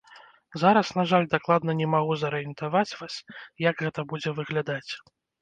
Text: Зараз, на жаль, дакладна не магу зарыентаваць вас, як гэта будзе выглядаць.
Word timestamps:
Зараз, 0.61 0.87
на 0.99 1.03
жаль, 1.11 1.27
дакладна 1.33 1.75
не 1.81 1.87
магу 1.95 2.13
зарыентаваць 2.23 2.97
вас, 3.03 3.13
як 3.69 3.85
гэта 3.85 4.09
будзе 4.15 4.35
выглядаць. 4.41 4.91